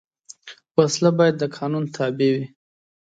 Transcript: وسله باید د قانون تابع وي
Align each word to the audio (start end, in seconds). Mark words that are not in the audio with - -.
وسله 0.77 1.09
باید 1.19 1.35
د 1.39 1.43
قانون 1.57 1.83
تابع 1.95 2.29
وي 2.35 2.45